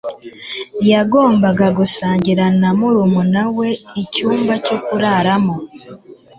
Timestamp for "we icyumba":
3.57-4.53